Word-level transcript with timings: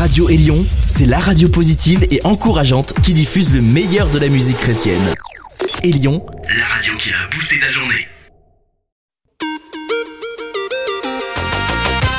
Radio 0.00 0.30
Élion, 0.30 0.64
c'est 0.86 1.04
la 1.04 1.18
radio 1.18 1.46
positive 1.50 2.06
et 2.10 2.24
encourageante 2.24 2.94
qui 3.02 3.12
diffuse 3.12 3.52
le 3.52 3.60
meilleur 3.60 4.08
de 4.08 4.18
la 4.18 4.28
musique 4.28 4.56
chrétienne. 4.56 4.98
Élion, 5.82 6.24
la 6.56 6.64
radio 6.64 6.96
qui 6.96 7.10
a 7.10 7.28
boosté 7.30 7.60
ta 7.60 7.70
journée. 7.70 8.08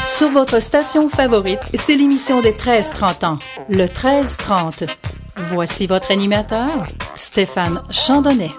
Sur 0.08 0.30
votre 0.30 0.62
station 0.62 1.10
favorite, 1.10 1.58
c'est 1.74 1.96
l'émission 1.96 2.44
des 2.44 2.52
13-30 2.52 3.26
ans, 3.26 3.40
le 3.68 3.86
13-30. 3.86 4.88
Voici 5.50 5.88
votre 5.88 6.12
animateur, 6.12 6.86
Stéphane 7.16 7.82
Chandonnet. 7.90 8.52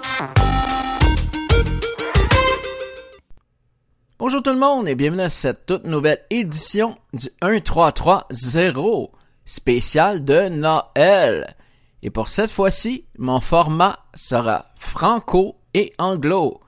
Bonjour 4.24 4.40
tout 4.40 4.52
le 4.52 4.58
monde 4.60 4.86
et 4.86 4.94
bienvenue 4.94 5.22
à 5.22 5.28
cette 5.28 5.66
toute 5.66 5.82
nouvelle 5.82 6.24
édition 6.30 6.96
du 7.12 7.26
1330 7.42 9.10
spécial 9.44 10.24
de 10.24 10.48
Noël. 10.48 11.56
Et 12.04 12.10
pour 12.10 12.28
cette 12.28 12.52
fois-ci, 12.52 13.04
mon 13.18 13.40
format 13.40 13.98
sera 14.14 14.66
franco 14.78 15.56
et 15.74 15.92
anglo. 15.98 16.60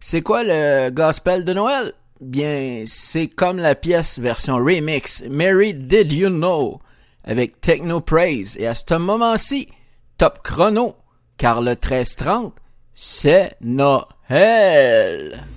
C'est 0.00 0.22
quoi 0.22 0.42
le 0.42 0.90
gospel 0.90 1.44
de 1.44 1.52
Noël? 1.52 1.92
Bien, 2.20 2.82
c'est 2.86 3.28
comme 3.28 3.58
la 3.58 3.76
pièce 3.76 4.18
version 4.18 4.56
remix 4.56 5.22
Mary 5.30 5.74
Did 5.74 6.10
You 6.10 6.28
Know 6.28 6.80
avec 7.22 7.60
Techno 7.60 8.00
Praise. 8.00 8.56
Et 8.58 8.66
à 8.66 8.74
ce 8.74 8.94
moment-ci, 8.96 9.68
top 10.18 10.40
chrono, 10.42 10.96
car 11.36 11.60
le 11.60 11.70
1330, 11.70 12.52
c'est 12.96 13.54
Noël. 13.60 15.40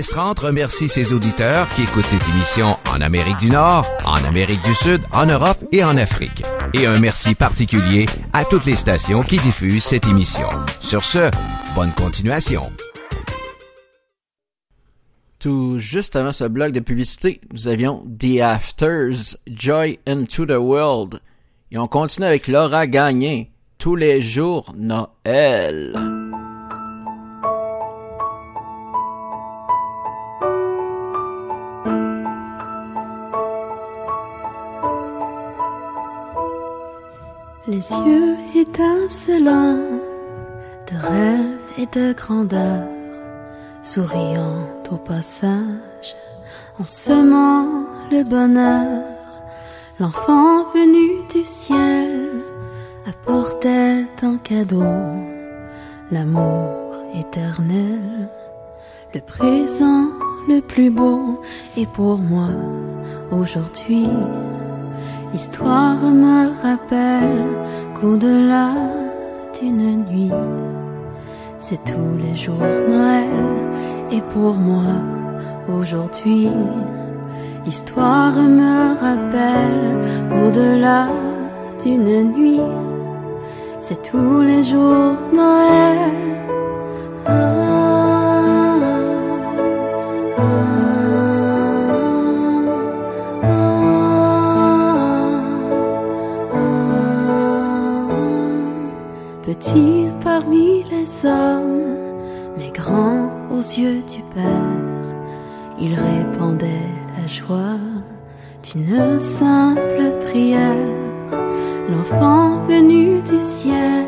1330 0.00 0.38
remercie 0.38 0.88
ses 0.88 1.12
auditeurs 1.12 1.68
qui 1.74 1.82
écoutent 1.82 2.06
cette 2.06 2.26
émission 2.30 2.78
en 2.90 3.02
Amérique 3.02 3.36
du 3.36 3.50
Nord, 3.50 3.86
en 4.06 4.24
Amérique 4.24 4.62
du 4.64 4.74
Sud, 4.74 5.02
en 5.12 5.26
Europe 5.26 5.58
et 5.72 5.84
en 5.84 5.98
Afrique. 5.98 6.42
Et 6.72 6.86
un 6.86 6.98
merci 6.98 7.34
particulier 7.34 8.06
à 8.32 8.46
toutes 8.46 8.64
les 8.64 8.76
stations 8.76 9.22
qui 9.22 9.36
diffusent 9.36 9.84
cette 9.84 10.06
émission. 10.06 10.48
Sur 10.80 11.02
ce, 11.02 11.30
bonne 11.74 11.92
continuation. 11.92 12.70
Tout 15.38 15.78
juste 15.78 16.16
avant 16.16 16.32
ce 16.32 16.44
bloc 16.44 16.72
de 16.72 16.80
publicité, 16.80 17.42
nous 17.52 17.68
avions 17.68 18.02
The 18.18 18.40
Afters, 18.40 19.36
Joy 19.46 19.98
into 20.06 20.46
the 20.46 20.58
World. 20.58 21.20
Et 21.72 21.78
on 21.78 21.88
continue 21.88 22.26
avec 22.26 22.48
Laura 22.48 22.86
Gagné, 22.86 23.50
tous 23.76 23.96
les 23.96 24.22
jours 24.22 24.74
Noël. 24.78 25.94
Les 37.80 37.96
yeux 37.96 38.36
étincelants 38.56 40.00
de 40.86 40.96
rêve 40.98 41.56
et 41.78 41.86
de 41.86 42.12
grandeur, 42.12 42.84
souriant 43.82 44.68
au 44.90 44.96
passage, 44.96 46.14
en 46.78 46.84
semant 46.84 47.86
le 48.10 48.22
bonheur, 48.22 49.02
l'enfant 49.98 50.64
venu 50.74 51.26
du 51.30 51.42
ciel 51.42 52.42
apportait 53.08 54.04
un 54.24 54.36
cadeau, 54.36 54.84
l'amour 56.10 56.92
éternel, 57.14 58.28
le 59.14 59.20
présent 59.22 60.10
le 60.50 60.60
plus 60.60 60.90
beau, 60.90 61.40
et 61.78 61.86
pour 61.86 62.18
moi 62.18 62.50
aujourd'hui. 63.30 64.06
L'histoire 65.32 66.00
me 66.00 66.50
rappelle 66.60 67.46
qu'au-delà 67.94 68.70
d'une 69.60 70.04
nuit, 70.04 70.32
c'est 71.60 71.82
tous 71.84 72.16
les 72.18 72.34
jours 72.34 72.58
Noël. 72.88 73.28
Et 74.10 74.22
pour 74.22 74.54
moi, 74.54 74.90
aujourd'hui, 75.68 76.48
l'histoire 77.64 78.34
me 78.34 78.98
rappelle 78.98 79.98
qu'au-delà 80.30 81.06
d'une 81.80 82.32
nuit, 82.32 82.60
c'est 83.82 84.02
tous 84.10 84.40
les 84.40 84.64
jours 84.64 85.14
Noël. 85.32 86.49
Yeux 103.76 104.02
du 104.08 104.22
Père, 104.34 104.76
il 105.78 105.94
répandait 105.94 106.88
la 107.16 107.26
joie 107.26 107.78
d'une 108.64 109.20
simple 109.20 110.14
prière. 110.26 110.88
L'enfant 111.88 112.60
venu 112.62 113.20
du 113.22 113.40
ciel 113.40 114.06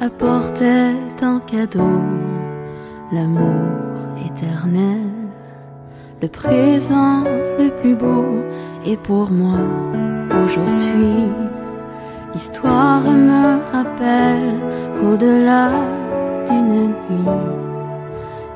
apportait 0.00 0.94
un 1.22 1.38
cadeau, 1.40 2.00
l'amour 3.12 3.72
éternel, 4.24 5.12
le 6.22 6.28
présent 6.28 7.24
le 7.58 7.68
plus 7.70 7.94
beau, 7.94 8.26
et 8.84 8.96
pour 8.96 9.30
moi 9.30 9.60
aujourd'hui. 10.44 11.28
L'histoire 12.32 13.02
me 13.02 13.58
rappelle 13.72 14.54
qu'au-delà 14.98 15.70
d'une 16.46 16.88
nuit, 17.10 17.55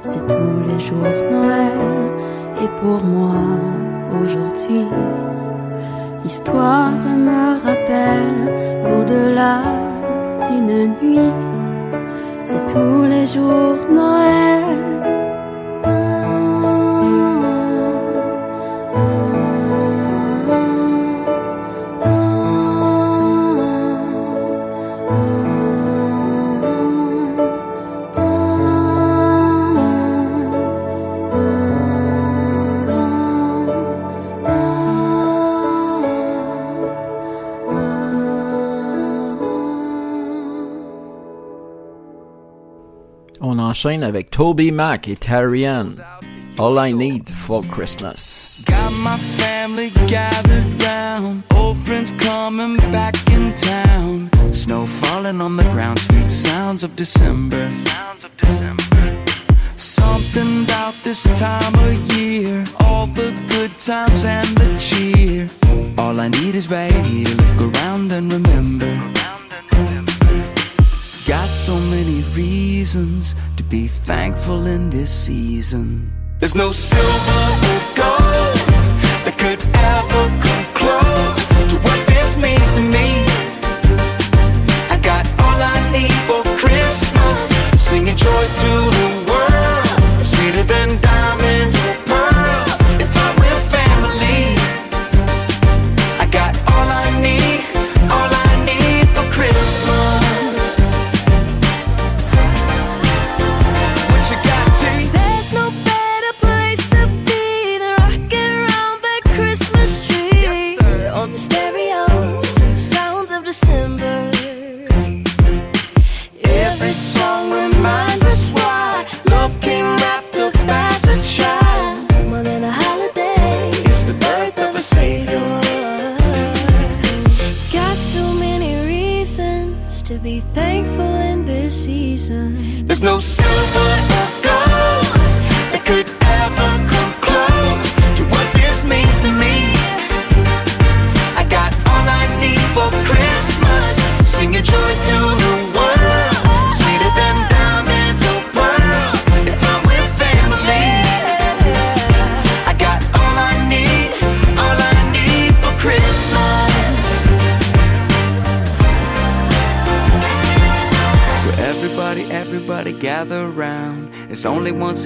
c'est 0.03 0.27
tous 0.27 0.61
les 0.67 0.81
jours 0.81 1.17
Noël. 1.31 1.79
Et 2.63 2.69
pour 2.81 3.03
moi, 3.05 3.41
aujourd'hui, 4.23 4.87
l'histoire 6.23 6.91
me 6.91 7.55
rappelle 7.65 8.83
qu'au-delà 8.85 9.63
d'une 10.47 10.95
nuit, 11.01 11.33
c'est 12.45 12.67
tous 12.73 13.03
les 13.03 13.27
jours 13.27 13.79
Noël. 13.91 15.00
Enchaîne 43.81 44.03
avec 44.03 44.31
Toby 44.31 44.73
Mac 44.73 45.09
et 45.09 45.17
Tarian. 45.17 45.93
All 46.59 46.79
I 46.79 46.93
Need 46.93 47.31
for 47.31 47.63
Christmas. 47.71 48.63
Got 48.67 48.93
my 49.03 49.17
family 49.17 49.91
gathered 50.07 50.83
round, 50.83 51.43
old 51.57 51.79
friends 51.79 52.13
coming 52.19 52.77
back 52.93 53.15
in 53.31 53.55
town. 53.55 54.29
Snow 54.53 54.85
falling 54.85 55.41
on 55.41 55.57
the 55.57 55.65
ground, 55.73 55.99
sweet 55.99 56.29
sounds 56.29 56.85
of 56.85 56.95
December. 56.95 57.71
Sounds 57.87 58.25
of 58.25 58.37
December. 58.37 59.17
Something 59.77 60.65
about 60.65 60.95
this 61.03 61.23
time 61.39 61.75
of 61.75 62.13
year, 62.13 62.67
all 62.81 63.07
the 63.07 63.33
good 63.49 63.71
times 63.79 64.27
and 64.27 64.49
the 64.59 64.79
cheer. 64.79 65.49
All 65.97 66.21
I 66.21 66.29
need 66.29 66.55
is 66.55 66.71
right 66.71 67.07
here, 67.07 67.29
look 67.29 67.75
around 67.75 68.13
and 68.13 68.31
remember. 68.31 69.11
Got 71.27 71.49
so 71.49 71.79
many 71.79 72.23
reasons 72.35 73.37
be 73.71 73.87
thankful 73.87 74.67
in 74.67 74.91
this 74.91 75.13
season. 75.15 76.13
There's 76.41 76.57
no 76.57 76.73
silver 76.73 77.41
or 77.71 77.81
gold 77.95 78.59
that 79.25 79.37
could 79.39 79.70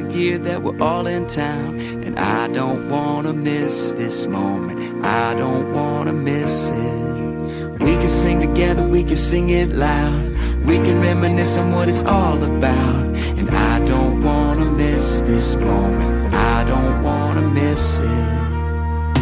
once 0.01 0.15
a 0.15 0.19
year 0.19 0.39
that 0.39 0.63
we're 0.63 0.81
all 0.81 1.07
in 1.07 1.27
town. 1.27 1.79
And 2.05 2.19
I 2.19 2.49
don't 2.49 2.89
wanna 2.89 3.33
miss 3.33 3.93
this 3.93 4.27
moment. 4.27 5.05
I 5.05 5.35
don't 5.35 5.73
wanna 5.73 6.13
miss 6.13 6.71
it. 6.71 7.81
We 7.81 7.93
can 8.01 8.09
sing 8.09 8.41
together, 8.41 8.83
we 8.89 9.05
can 9.05 9.17
sing 9.17 9.51
it 9.51 9.69
loud. 9.69 10.33
We 10.67 10.77
can 10.79 11.01
reminisce 11.01 11.57
on 11.59 11.73
what 11.73 11.89
it's 11.89 12.03
all 12.03 12.43
about. 12.43 13.05
And 13.39 13.51
I 13.51 13.85
don't 13.85 14.23
wanna 14.23 14.71
miss 14.73 15.23
this 15.23 15.55
moment. 15.57 16.35
I 16.35 16.65
don't 16.65 17.03
wanna 17.03 17.43
miss 17.43 18.01
it. 18.01 19.19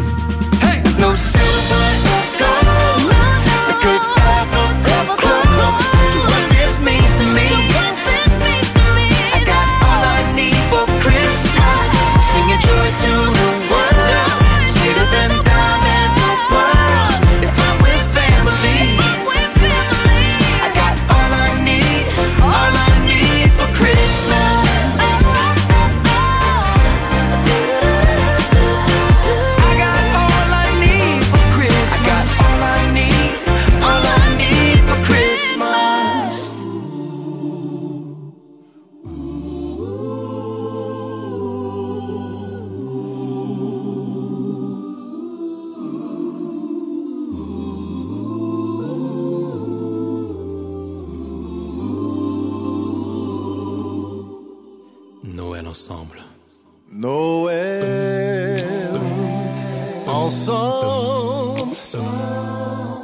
Hey! 0.62 0.80
There's 0.82 0.98
no 0.98 1.14
silver 1.14 2.11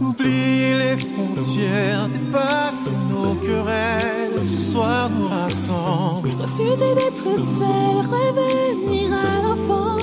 Oubliez 0.00 0.74
les 0.78 0.96
frontières, 0.96 2.08
dépasser 2.08 2.90
nos 3.10 3.34
querelles. 3.36 4.40
Ce 4.42 4.58
soir 4.58 5.10
nous 5.10 5.28
rassemble. 5.28 6.30
Refuser 6.40 6.94
d'être 6.94 7.38
seul, 7.38 7.96
revenir 8.16 9.12
à 9.12 9.42
l'enfance 9.42 9.93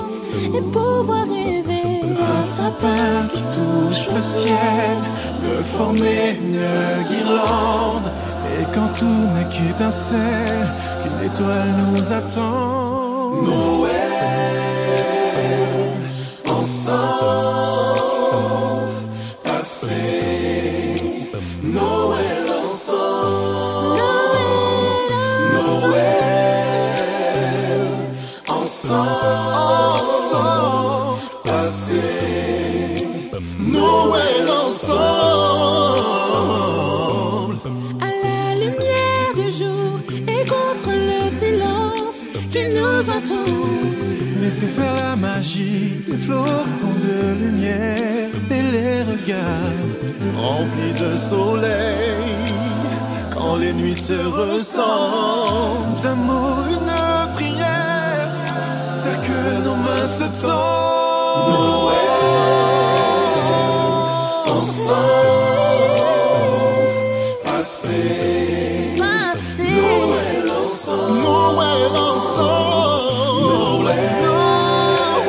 et 0.56 0.62
pouvoir 0.62 1.26
rêver. 1.28 2.04
Un 2.38 2.44
sapin 2.44 3.28
qui 3.34 3.44
touche 3.44 4.10
le 4.14 4.22
ciel, 4.22 4.98
de 5.44 5.64
former 5.78 6.38
une 6.42 6.66
guirlande. 7.08 8.12
Et 8.60 8.64
quand 8.74 8.92
tout 8.98 9.20
n'est 9.34 9.50
qu'étincelle, 9.50 10.68
qu'une 11.02 11.20
étoile 11.30 11.74
nous 11.94 12.12
attend. 12.12 13.32
Noël, 13.44 14.01
de 51.02 51.18
soleil. 51.18 52.54
Quand 53.34 53.56
les 53.56 53.74
nuits 53.74 54.02
se 54.10 54.20
ressemblent, 54.42 56.00
d'un 56.04 56.16
mot, 56.30 56.56
une 56.78 56.96
prière, 57.36 58.30
faire 59.04 59.22
que 59.28 59.40
nos 59.66 59.78
mains 59.86 60.08
se 60.20 60.28
tendent. 60.44 61.50
Noël, 61.50 62.22
ensemble. 64.60 65.62
Passer 67.44 68.96
Noël 68.98 70.48
ensemble. 70.64 71.20
Noël 71.26 71.94
ensemble. 72.16 73.54
Noël. 73.84 74.22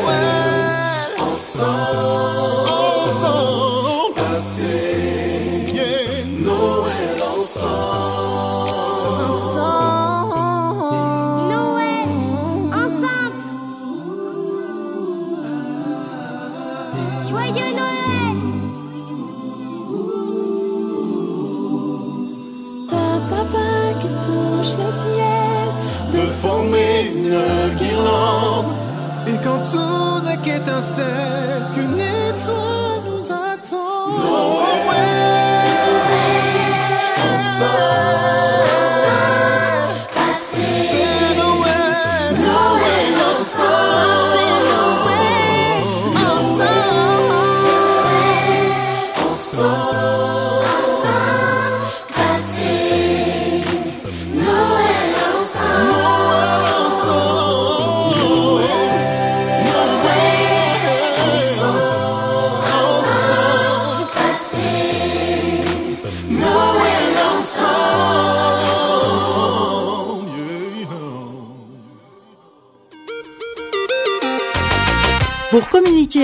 Noël. 0.04 0.32
Ensemble. 1.30 2.68
Ensemble. 3.06 4.14
Passer. 4.16 4.81
Une 27.33 27.76
guirlande. 27.76 28.73
Et 29.26 29.37
quand 29.42 29.62
tout 29.71 30.25
n'est 30.25 30.37
qu'étincelle, 30.38 31.62
qu'une 31.75 32.00
étoile 32.00 32.71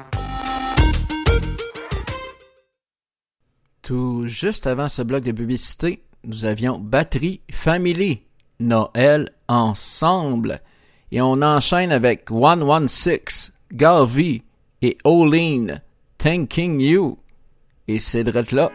Tout 3.83 4.27
juste 4.27 4.67
avant 4.67 4.89
ce 4.89 5.03
bloc 5.03 5.25
de 5.25 5.33
publicité, 5.33 6.03
nous 6.25 6.45
avions 6.45 6.79
Batterie 6.79 7.41
Family, 7.51 8.23
Noël 8.61 9.31
ensemble. 9.49 10.61
Et 11.11 11.21
on 11.21 11.43
enchaîne 11.43 11.93
avec 11.93 12.29
116, 12.31 13.53
Garvey 13.73 14.43
et 14.81 14.97
Olean, 15.05 15.81
Thanking 16.19 16.81
You. 16.81 17.19
Et 17.89 17.99
ces 17.99 18.25
drettes-là 18.25 18.71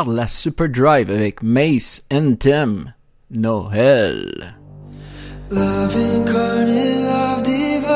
regarde 0.00 0.16
la 0.16 0.26
Superdrive 0.26 1.10
avec 1.10 1.42
Mace 1.42 2.02
Anthem 2.10 2.94
Noël. 3.30 4.56
Love 5.50 5.96
incarnate, 5.96 7.04
love 7.04 7.42
divine. 7.42 7.90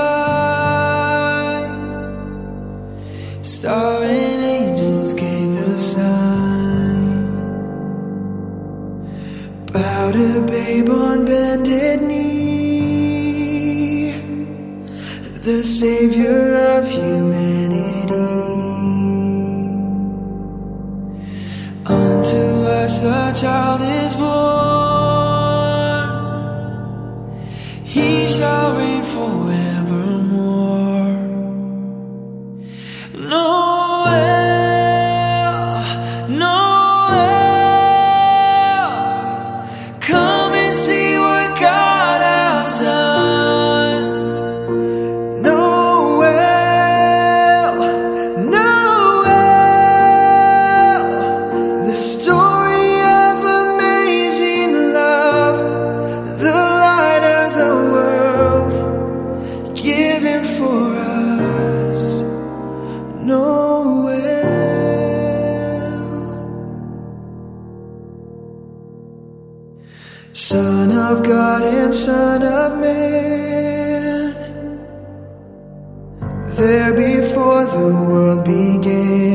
Starring 3.42 4.42
angels 4.42 5.14
gave 5.14 5.56
the 5.56 5.78
sign. 5.78 7.24
Bowed 9.72 10.16
a 10.16 10.42
babe 10.42 10.90
on 10.90 11.24
bended 11.24 12.02
knee. 12.02 12.34
The 15.42 15.64
savior 15.64 16.54
of 16.76 16.86
humanity. 16.88 17.83
unto 22.24 22.66
us 22.70 23.02
a 23.02 23.32
child 23.38 23.80
is 23.82 24.16
born. 24.16 24.24
He 27.84 28.28
shall 28.28 28.76
there 76.56 76.92
before 76.92 77.64
the 77.64 78.04
world 78.08 78.44
began. 78.44 79.33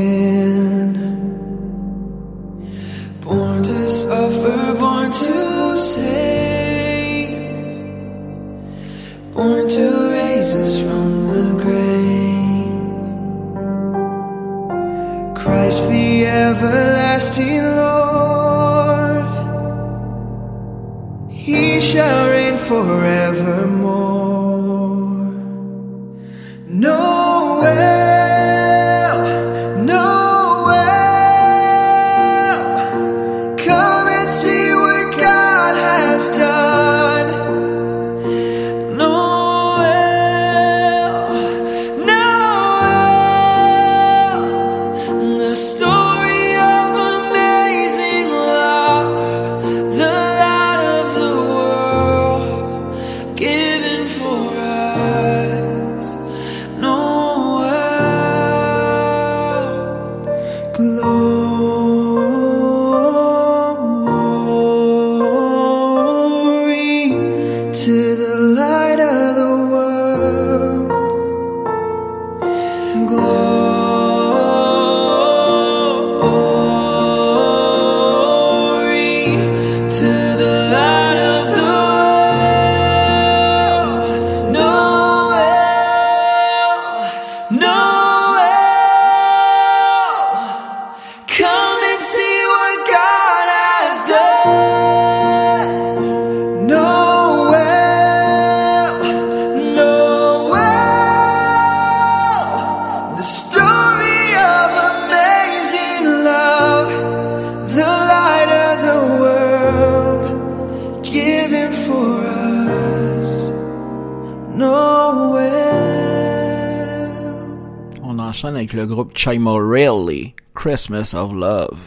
avec 118.47 118.73
le 118.73 118.85
groupe 118.85 119.15
Chima 119.15 119.51
Rally, 119.51 120.33
Christmas 120.55 121.13
of 121.15 121.33
Love. 121.33 121.79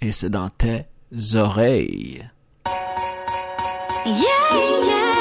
Et 0.00 0.12
c'est 0.12 0.30
dans 0.30 0.48
tes 0.48 0.86
oreilles. 1.34 2.28
Yeah, 4.06 4.14
yeah. 4.86 5.19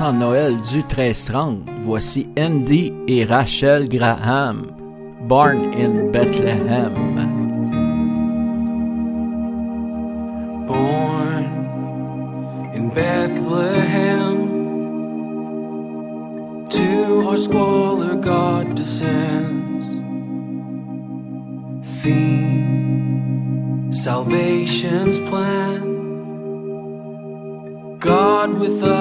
passant 0.00 0.14
Noël 0.14 0.56
du 0.62 0.80
13-30, 0.80 1.58
voici 1.84 2.26
Andy 2.38 2.90
et 3.06 3.24
Rachel 3.24 3.86
Graham, 3.86 4.72
Born 5.28 5.74
in 5.74 6.10
Bethlehem. 6.10 6.94
Born 10.66 11.44
in 12.74 12.88
Bethlehem, 12.94 14.38
to 16.70 17.28
our 17.28 17.36
squalor 17.36 18.16
God 18.16 18.74
descends. 18.74 19.84
See 21.82 22.64
salvation's 23.90 25.20
plan, 25.28 25.82
God 27.98 28.58
with 28.58 28.82
us. 28.82 28.99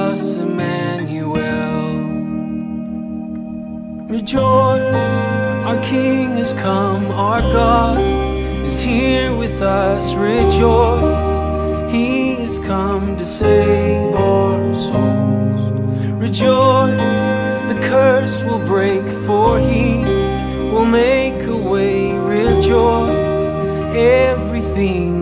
rejoice. 4.19 5.13
Our 5.67 5.82
King 5.82 6.36
has 6.41 6.51
come, 6.51 7.05
our 7.12 7.39
God 7.39 7.97
is 8.67 8.82
here 8.82 9.34
with 9.34 9.62
us. 9.62 10.13
Rejoice, 10.13 11.91
He 11.93 12.36
has 12.43 12.60
come 12.60 13.15
to 13.17 13.25
save 13.25 14.13
our 14.15 14.73
souls. 14.73 15.62
Rejoice, 16.25 17.23
the 17.71 17.79
curse 17.88 18.43
will 18.43 18.65
break, 18.67 19.05
for 19.25 19.58
He 19.58 19.99
will 20.71 20.89
make 21.05 21.41
a 21.47 21.55
way. 21.55 22.12
Rejoice, 22.12 23.45
everything 23.95 25.18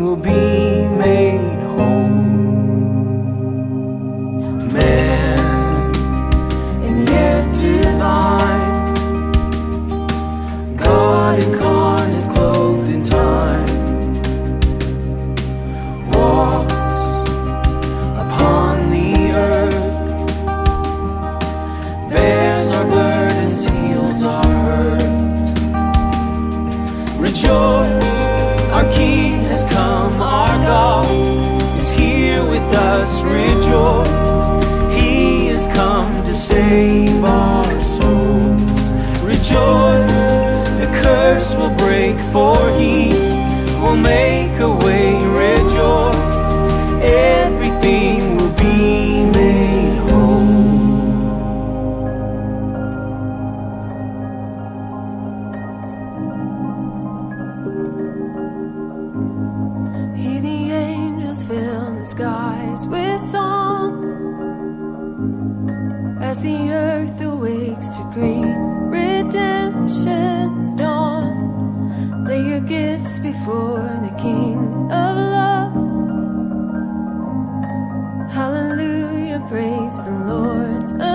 as 66.22 66.40
the 66.42 66.72
earth 66.72 67.22
awakes 67.22 67.90
to 67.90 68.04
greet 68.14 68.56
redemption's 68.90 70.70
dawn. 70.72 72.26
Lay 72.26 72.42
your 72.42 72.60
gifts 72.62 73.20
before 73.20 74.00
the 74.02 74.14
King 74.18 74.58
of 74.92 75.16
Love. 75.16 75.74
Hallelujah, 78.32 79.46
praise 79.50 80.04
the 80.04 80.12
Lord's. 80.12 81.07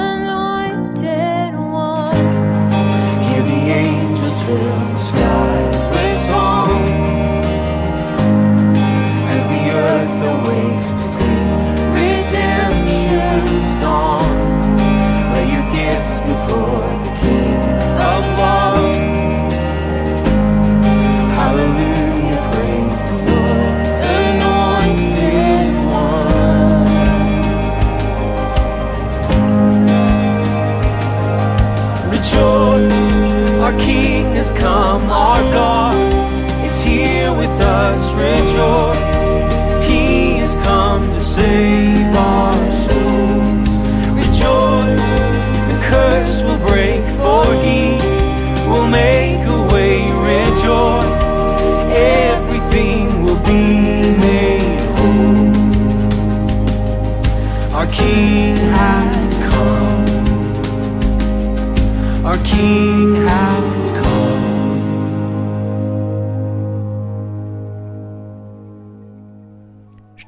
from 34.99 35.11
our 35.11 35.41
God. 35.53 35.82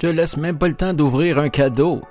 te 0.05 0.09
laisse 0.11 0.37
même 0.37 0.59
pas 0.59 0.69
le 0.69 0.75
temps 0.75 0.93
d'ouvrir 0.93 1.39
un 1.39 1.49
cadeau. 1.49 2.03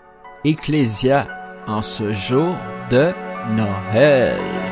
Ecclesia, 0.43 1.27
en 1.67 1.84
ce 1.84 2.12
jour 2.12 2.56
de 2.89 3.12
Noël. 3.56 4.62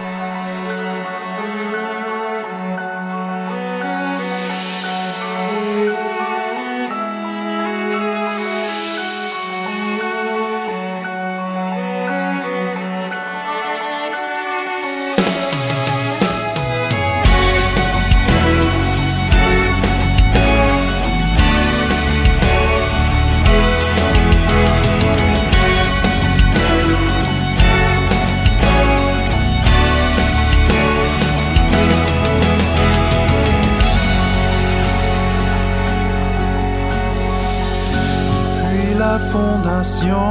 passion. 39.82 40.31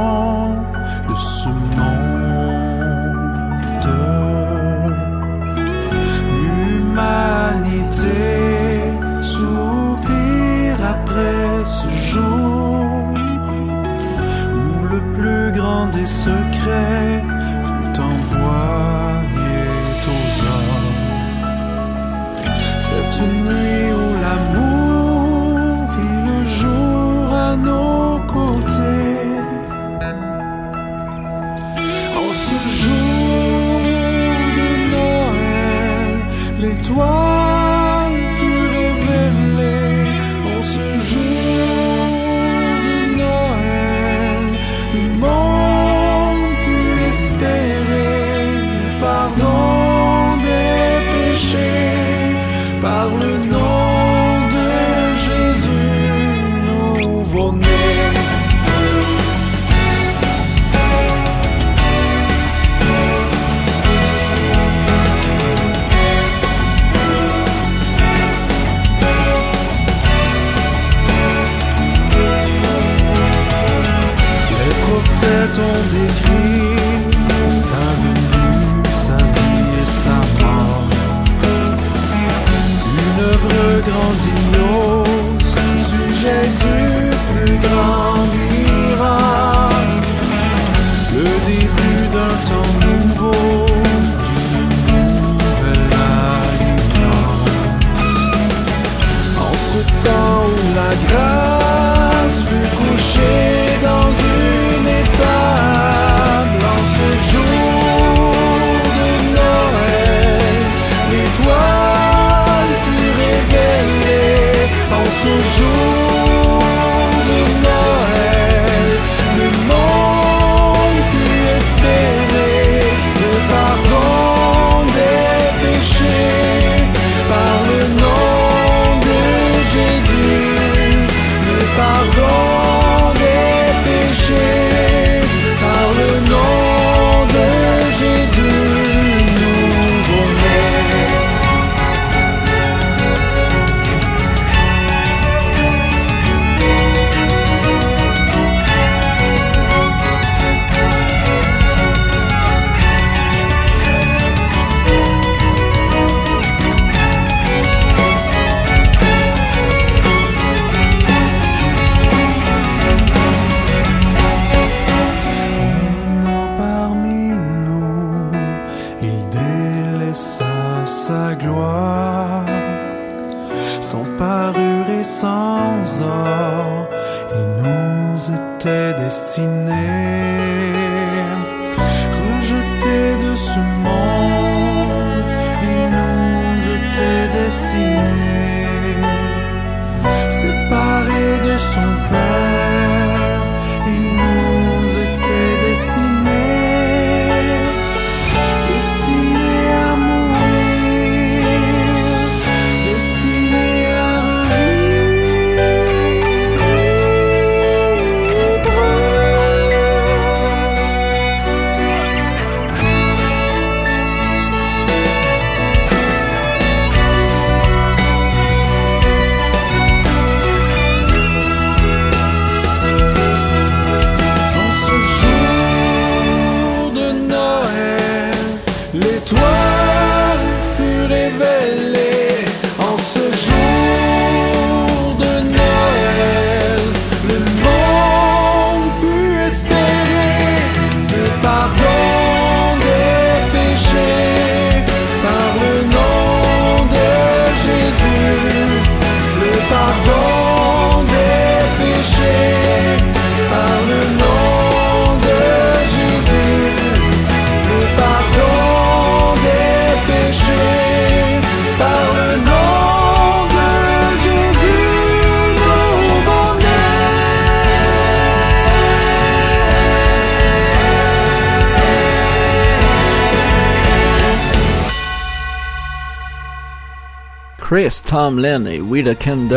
Chris 277.71 278.01
Tom 278.01 278.35
Lenny 278.37 278.81
with 278.81 279.07
a 279.07 279.15
Can 279.15 279.47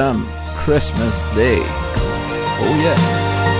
Christmas 0.57 1.23
Day. 1.35 1.59
Oh 1.65 2.81
yeah. 2.81 3.54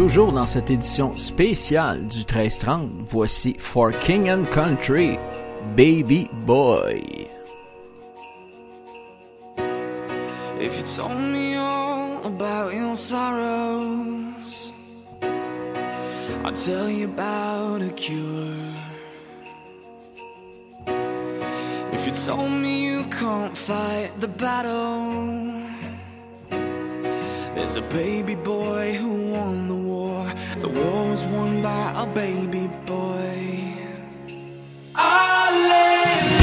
Toujours 0.00 0.32
dans 0.32 0.46
cette 0.46 0.70
édition 0.70 1.18
spéciale 1.18 2.08
du 2.08 2.20
1330, 2.20 2.90
voici 3.06 3.54
For 3.58 3.90
King 3.98 4.30
and 4.30 4.44
Country, 4.50 5.18
Baby 5.76 6.30
Boy. 6.46 7.02
If 10.58 10.78
you 10.78 10.82
told 10.96 11.18
me 11.18 11.54
all 11.56 12.24
about 12.24 12.72
your 12.72 12.96
sorrows, 12.96 14.72
I'll 16.44 16.54
tell 16.54 16.88
you 16.88 17.04
about 17.04 17.82
a 17.82 17.90
cure. 17.90 18.56
If 21.92 22.06
you 22.06 22.12
told 22.12 22.50
me 22.50 22.86
you 22.86 23.04
can't 23.10 23.54
fight 23.54 24.18
the 24.18 24.28
battle, 24.28 25.60
there's 27.54 27.76
a 27.76 27.82
baby 27.82 28.34
boy 28.34 28.94
who 28.94 29.32
won 29.32 29.68
the 29.68 29.79
The 30.58 30.68
war 30.68 31.08
was 31.10 31.24
won 31.26 31.62
by 31.62 32.02
a 32.02 32.06
baby 32.06 32.68
boy. 32.84 33.74
Alleluia. 34.96 36.39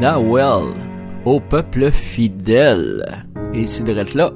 Nahuel, 0.00 0.72
au 1.26 1.40
peuple 1.40 1.90
fidèle. 1.90 3.26
Et 3.52 3.66
ces 3.66 3.82
là 4.14 4.32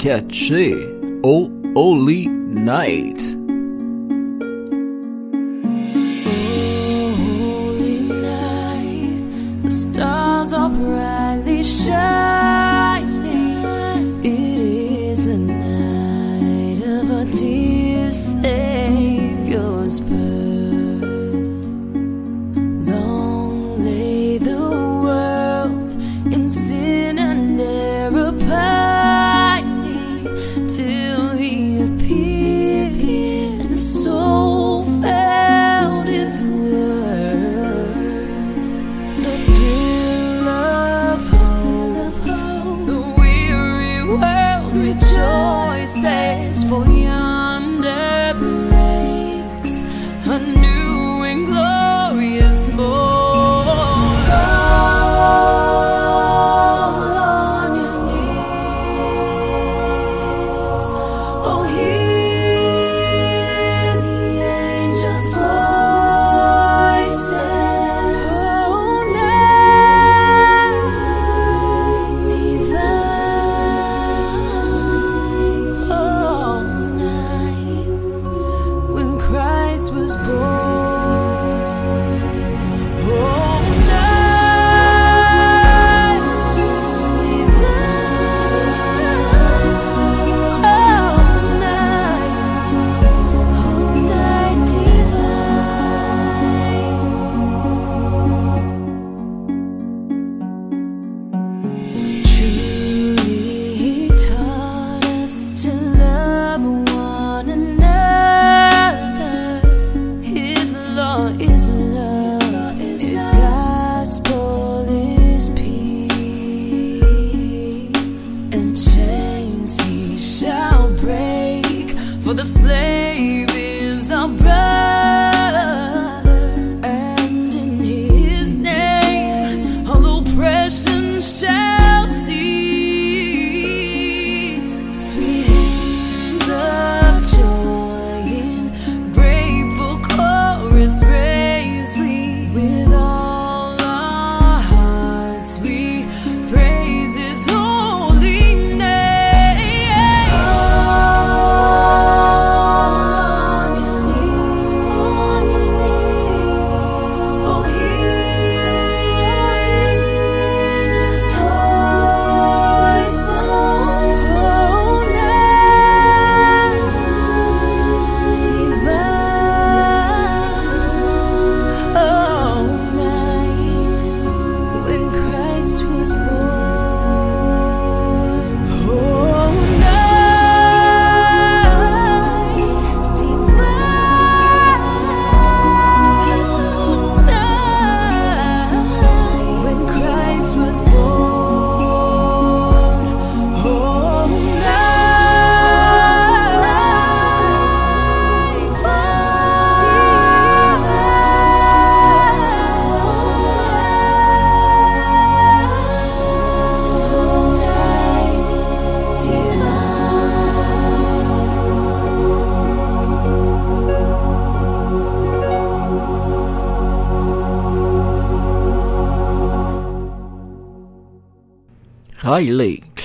catchy. 0.00 0.89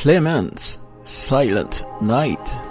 Clements, 0.05 0.77
Silent 1.03 1.83
Night. 1.99 2.64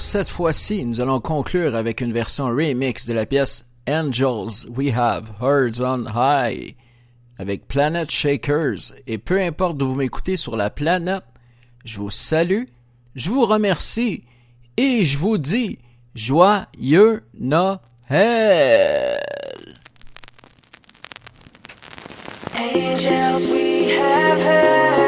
Cette 0.00 0.28
fois-ci, 0.28 0.84
nous 0.84 1.00
allons 1.00 1.20
conclure 1.20 1.74
avec 1.74 2.00
une 2.00 2.12
version 2.12 2.46
remix 2.46 3.06
de 3.06 3.12
la 3.12 3.26
pièce 3.26 3.68
Angels 3.88 4.68
We 4.68 4.92
Have 4.94 5.30
Hearts 5.40 5.80
on 5.80 6.06
High 6.14 6.76
avec 7.38 7.68
Planet 7.68 8.10
Shakers. 8.10 8.92
Et 9.06 9.18
peu 9.18 9.40
importe 9.40 9.78
d'où 9.78 9.88
vous 9.88 9.94
m'écoutez 9.94 10.36
sur 10.36 10.56
la 10.56 10.70
planète, 10.70 11.24
je 11.84 11.98
vous 11.98 12.10
salue, 12.10 12.64
je 13.14 13.30
vous 13.30 13.44
remercie 13.44 14.24
et 14.76 15.04
je 15.04 15.16
vous 15.16 15.38
dis 15.38 15.78
joyeux 16.14 17.24
Noël. 17.38 17.80
Angels 22.56 23.50
we 23.50 23.90
have 23.90 24.40
heard 24.40 25.07